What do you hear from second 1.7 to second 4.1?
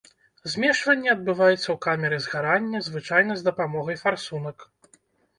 камеры згарання, звычайна з дапамогай